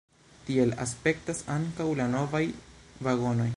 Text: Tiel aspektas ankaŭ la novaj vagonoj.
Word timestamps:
Tiel 0.45 0.71
aspektas 0.85 1.43
ankaŭ 1.57 1.87
la 2.01 2.09
novaj 2.17 2.45
vagonoj. 3.09 3.49